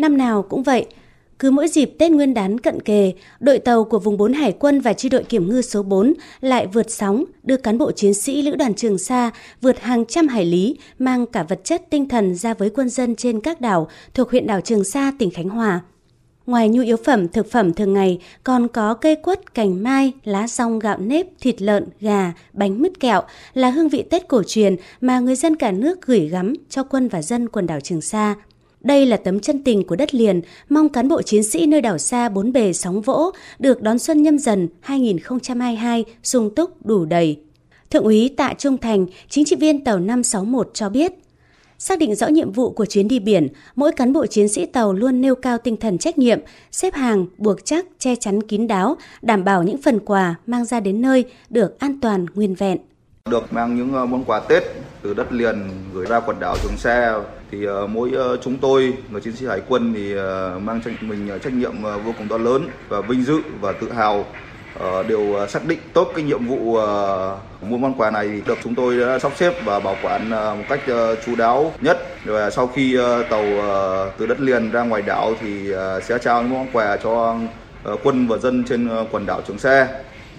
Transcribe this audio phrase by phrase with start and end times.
[0.00, 0.86] Năm nào cũng vậy,
[1.38, 4.80] cứ mỗi dịp Tết Nguyên đán cận kề, đội tàu của vùng 4 Hải quân
[4.80, 8.42] và chi đội kiểm ngư số 4 lại vượt sóng, đưa cán bộ chiến sĩ
[8.42, 12.34] lữ đoàn Trường Sa vượt hàng trăm hải lý, mang cả vật chất tinh thần
[12.34, 15.80] ra với quân dân trên các đảo thuộc huyện đảo Trường Sa, tỉnh Khánh Hòa.
[16.46, 20.48] Ngoài nhu yếu phẩm, thực phẩm thường ngày, còn có cây quất, cành mai, lá
[20.48, 23.22] rong, gạo nếp, thịt lợn, gà, bánh mứt kẹo
[23.54, 27.08] là hương vị Tết cổ truyền mà người dân cả nước gửi gắm cho quân
[27.08, 28.34] và dân quần đảo Trường Sa.
[28.80, 31.98] Đây là tấm chân tình của đất liền, mong cán bộ chiến sĩ nơi đảo
[31.98, 37.40] xa bốn bề sóng vỗ được đón xuân nhâm dần 2022 sung túc đủ đầy.
[37.90, 41.12] Thượng úy Tạ Trung Thành, chính trị viên tàu 561 cho biết,
[41.82, 44.92] Xác định rõ nhiệm vụ của chuyến đi biển, mỗi cán bộ chiến sĩ tàu
[44.92, 46.40] luôn nêu cao tinh thần trách nhiệm,
[46.72, 50.80] xếp hàng, buộc chắc, che chắn kín đáo, đảm bảo những phần quà mang ra
[50.80, 52.78] đến nơi được an toàn, nguyên vẹn.
[53.30, 54.62] Được mang những ờ, món quà Tết
[55.02, 57.14] từ đất liền gửi ra quần đảo Trường Sa.
[57.50, 60.14] Thì ờ, mỗi ờ, chúng tôi người chiến sĩ hải quân thì
[60.60, 64.24] mang cho mình trách nhiệm vô cùng to lớn và vinh dự và tự hào
[65.08, 66.78] đều xác định tốt cái nhiệm vụ
[67.62, 68.42] mua món quà này.
[68.46, 70.80] Được chúng tôi đã sắp xếp và bảo quản một cách
[71.26, 71.98] chú đáo nhất.
[72.24, 72.98] Rồi sau khi
[73.30, 73.44] tàu
[74.18, 75.72] từ đất liền ra ngoài đảo thì
[76.02, 77.36] sẽ trao những món quà cho
[78.02, 79.88] quân và dân trên quần đảo Trường Sa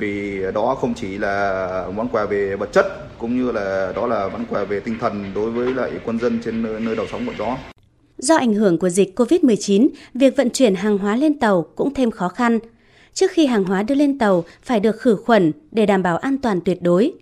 [0.01, 2.85] vì đó không chỉ là món quà về vật chất
[3.17, 6.39] cũng như là đó là món quà về tinh thần đối với lại quân dân
[6.45, 7.57] trên nơi, nơi đầu sóng của đó.
[8.17, 12.11] Do ảnh hưởng của dịch COVID-19, việc vận chuyển hàng hóa lên tàu cũng thêm
[12.11, 12.59] khó khăn
[13.13, 16.37] trước khi hàng hóa đưa lên tàu phải được khử khuẩn để đảm bảo an
[16.37, 17.13] toàn tuyệt đối.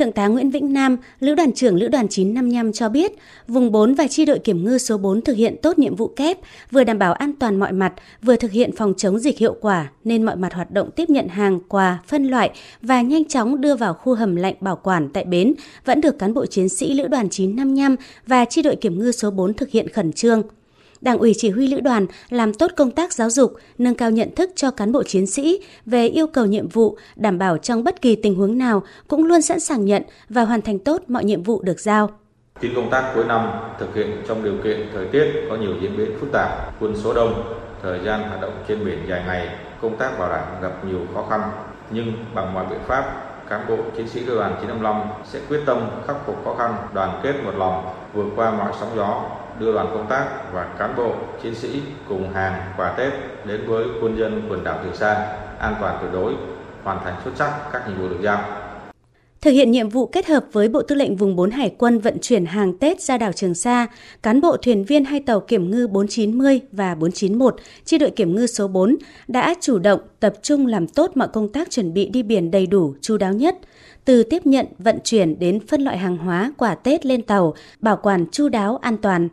[0.00, 3.12] Thượng tá Nguyễn Vĩnh Nam, Lữ đoàn trưởng Lữ đoàn 955 cho biết,
[3.48, 6.38] vùng 4 và chi đội kiểm ngư số 4 thực hiện tốt nhiệm vụ kép,
[6.70, 9.90] vừa đảm bảo an toàn mọi mặt, vừa thực hiện phòng chống dịch hiệu quả,
[10.04, 12.50] nên mọi mặt hoạt động tiếp nhận hàng, quà, phân loại
[12.82, 16.34] và nhanh chóng đưa vào khu hầm lạnh bảo quản tại bến vẫn được cán
[16.34, 19.88] bộ chiến sĩ Lữ đoàn 955 và chi đội kiểm ngư số 4 thực hiện
[19.88, 20.42] khẩn trương.
[21.00, 24.34] Đảng ủy chỉ huy lữ đoàn làm tốt công tác giáo dục, nâng cao nhận
[24.34, 28.02] thức cho cán bộ chiến sĩ về yêu cầu nhiệm vụ, đảm bảo trong bất
[28.02, 31.42] kỳ tình huống nào cũng luôn sẵn sàng nhận và hoàn thành tốt mọi nhiệm
[31.42, 32.10] vụ được giao.
[32.60, 35.96] Chuyến công tác cuối năm thực hiện trong điều kiện thời tiết có nhiều diễn
[35.96, 39.48] biến phức tạp, quân số đông, thời gian hoạt động trên biển dài ngày,
[39.82, 41.40] công tác bảo đảm gặp nhiều khó khăn.
[41.90, 45.88] Nhưng bằng mọi biện pháp, cán bộ chiến sĩ lữ đoàn 955 sẽ quyết tâm
[46.06, 49.22] khắc phục khó khăn, đoàn kết một lòng, vượt qua mọi sóng gió,
[49.58, 53.12] đưa đoàn công tác và cán bộ, chiến sĩ cùng hàng quà Tết
[53.44, 55.26] đến với quân dân quần đảo Trường Sa
[55.58, 56.34] an toàn tuyệt đối,
[56.84, 58.38] hoàn thành xuất sắc các nhiệm vụ được giao.
[59.44, 62.18] Thực hiện nhiệm vụ kết hợp với Bộ Tư lệnh Vùng 4 Hải quân vận
[62.22, 63.86] chuyển hàng Tết ra đảo Trường Sa,
[64.22, 68.46] cán bộ thuyền viên hai tàu kiểm ngư 490 và 491, chi đội kiểm ngư
[68.46, 68.96] số 4
[69.28, 72.66] đã chủ động tập trung làm tốt mọi công tác chuẩn bị đi biển đầy
[72.66, 73.58] đủ, chú đáo nhất,
[74.04, 77.96] từ tiếp nhận, vận chuyển đến phân loại hàng hóa, quà Tết lên tàu, bảo
[78.02, 79.28] quản chu đáo, an toàn,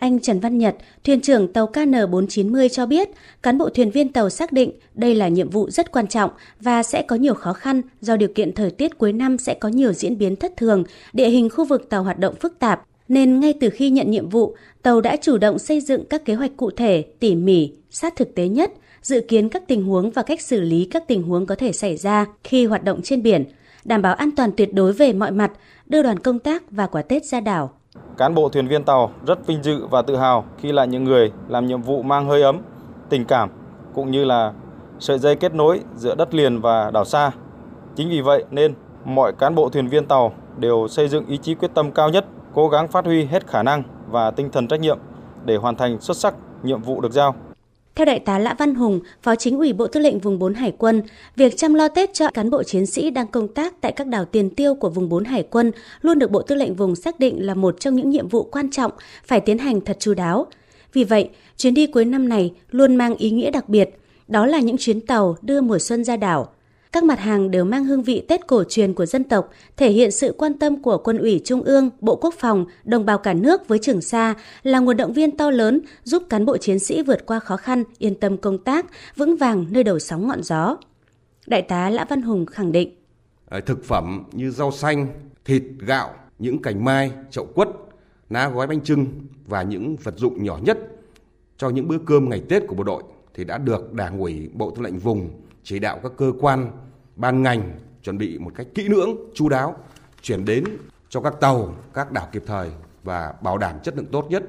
[0.00, 3.08] anh Trần Văn Nhật, thuyền trưởng tàu KN490 cho biết,
[3.42, 6.30] cán bộ thuyền viên tàu xác định đây là nhiệm vụ rất quan trọng
[6.60, 9.68] và sẽ có nhiều khó khăn do điều kiện thời tiết cuối năm sẽ có
[9.68, 13.40] nhiều diễn biến thất thường, địa hình khu vực tàu hoạt động phức tạp, nên
[13.40, 16.56] ngay từ khi nhận nhiệm vụ, tàu đã chủ động xây dựng các kế hoạch
[16.56, 18.72] cụ thể, tỉ mỉ, sát thực tế nhất,
[19.02, 21.96] dự kiến các tình huống và cách xử lý các tình huống có thể xảy
[21.96, 23.44] ra khi hoạt động trên biển,
[23.84, 25.52] đảm bảo an toàn tuyệt đối về mọi mặt,
[25.86, 27.79] đưa đoàn công tác và quả Tết ra đảo.
[28.20, 31.32] Cán bộ thuyền viên tàu rất vinh dự và tự hào khi là những người
[31.48, 32.60] làm nhiệm vụ mang hơi ấm,
[33.08, 33.50] tình cảm
[33.94, 34.52] cũng như là
[34.98, 37.30] sợi dây kết nối giữa đất liền và đảo xa.
[37.96, 41.54] Chính vì vậy nên mọi cán bộ thuyền viên tàu đều xây dựng ý chí
[41.54, 44.80] quyết tâm cao nhất, cố gắng phát huy hết khả năng và tinh thần trách
[44.80, 44.98] nhiệm
[45.44, 47.34] để hoàn thành xuất sắc nhiệm vụ được giao.
[47.94, 50.72] Theo Đại tá Lã Văn Hùng, Phó Chính ủy Bộ Tư lệnh Vùng 4 Hải
[50.78, 51.02] quân,
[51.36, 54.24] việc chăm lo Tết cho cán bộ chiến sĩ đang công tác tại các đảo
[54.24, 57.46] tiền tiêu của Vùng 4 Hải quân luôn được Bộ Tư lệnh Vùng xác định
[57.46, 58.92] là một trong những nhiệm vụ quan trọng
[59.24, 60.46] phải tiến hành thật chú đáo.
[60.92, 63.90] Vì vậy, chuyến đi cuối năm này luôn mang ý nghĩa đặc biệt,
[64.28, 66.48] đó là những chuyến tàu đưa mùa xuân ra đảo–
[66.92, 70.10] các mặt hàng đều mang hương vị Tết cổ truyền của dân tộc, thể hiện
[70.10, 73.68] sự quan tâm của quân ủy Trung ương, Bộ Quốc phòng, đồng bào cả nước
[73.68, 77.26] với Trường Sa, là nguồn động viên to lớn giúp cán bộ chiến sĩ vượt
[77.26, 80.76] qua khó khăn, yên tâm công tác, vững vàng nơi đầu sóng ngọn gió.
[81.46, 82.94] Đại tá Lã Văn Hùng khẳng định.
[83.48, 85.06] À, thực phẩm như rau xanh,
[85.44, 87.68] thịt, gạo, những cành mai, chậu quất,
[88.30, 89.06] ná gói bánh trưng
[89.46, 90.78] và những vật dụng nhỏ nhất
[91.56, 93.02] cho những bữa cơm ngày Tết của bộ đội
[93.34, 95.30] thì đã được Đảng ủy Bộ Tư lệnh vùng
[95.70, 96.70] chỉ đạo các cơ quan,
[97.16, 99.76] ban ngành chuẩn bị một cách kỹ lưỡng, chú đáo,
[100.22, 100.64] chuyển đến
[101.08, 102.70] cho các tàu, các đảo kịp thời
[103.04, 104.42] và bảo đảm chất lượng tốt nhất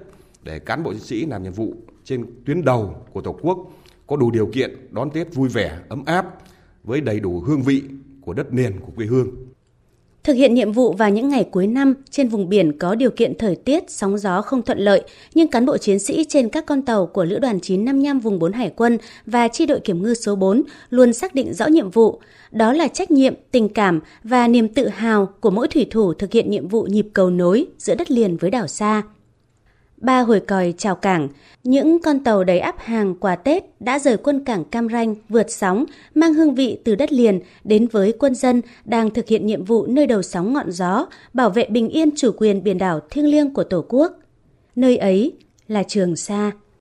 [0.44, 1.74] để cán bộ chiến sĩ làm nhiệm vụ
[2.04, 3.58] trên tuyến đầu của Tổ quốc
[4.08, 6.26] có đủ điều kiện đón Tết vui vẻ, ấm áp
[6.84, 7.84] với đầy đủ hương vị
[8.22, 9.28] của đất liền của quê hương.
[10.24, 13.38] Thực hiện nhiệm vụ vào những ngày cuối năm trên vùng biển có điều kiện
[13.38, 15.02] thời tiết, sóng gió không thuận lợi,
[15.34, 18.54] nhưng cán bộ chiến sĩ trên các con tàu của Lữ đoàn 955 vùng 4
[18.54, 22.20] Hải quân và chi đội kiểm ngư số 4 luôn xác định rõ nhiệm vụ.
[22.52, 26.32] Đó là trách nhiệm, tình cảm và niềm tự hào của mỗi thủy thủ thực
[26.32, 29.04] hiện nhiệm vụ nhịp cầu nối giữa đất liền với đảo xa.
[30.02, 31.30] Ba hồi còi chào cảng,
[31.64, 35.52] những con tàu đầy áp hàng quà Tết đã rời quân cảng Cam Ranh vượt
[35.52, 39.66] sóng, mang hương vị từ đất liền đến với quân dân đang thực hiện nhiệm
[39.66, 43.28] vụ nơi đầu sóng ngọn gió, bảo vệ bình yên chủ quyền biển đảo thiêng
[43.28, 44.12] liêng của Tổ quốc.
[44.76, 45.34] Nơi ấy
[45.68, 46.52] là Trường Sa.